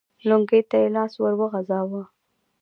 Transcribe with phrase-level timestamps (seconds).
[0.29, 2.01] لونګۍ ته يې لاس ور وغځاوه.